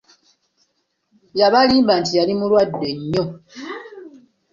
[1.39, 3.23] Yabalimba nti yali mulwadde nnyo!